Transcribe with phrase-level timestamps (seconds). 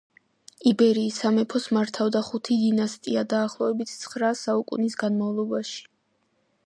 [0.69, 5.81] იბერიის სამეფოს მართავდა ხუთი დინასტია დაახლოებით ცხრა საუკუნის განმავლობაში.